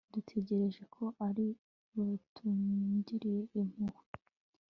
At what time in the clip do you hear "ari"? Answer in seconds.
1.27-1.47